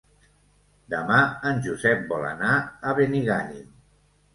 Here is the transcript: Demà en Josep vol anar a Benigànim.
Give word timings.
Demà 0.93 1.21
en 1.51 1.63
Josep 1.67 2.03
vol 2.15 2.29
anar 2.33 2.59
a 2.59 2.99
Benigànim. 3.05 3.75